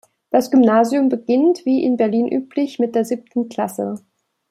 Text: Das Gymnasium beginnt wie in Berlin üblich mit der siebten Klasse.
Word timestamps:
Das 0.31 0.49
Gymnasium 0.49 1.09
beginnt 1.09 1.63
wie 1.63 1.83
in 1.83 1.95
Berlin 1.95 2.27
üblich 2.27 2.79
mit 2.79 2.95
der 2.95 3.05
siebten 3.05 3.49
Klasse. 3.49 4.01